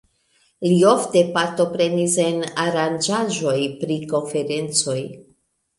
Li 0.69 0.77
ofte 0.91 1.21
partoprenis 1.35 2.17
en 2.25 2.41
aranĝaĵoj 2.67 3.57
pri 3.85 4.01
konferencoj. 4.17 5.01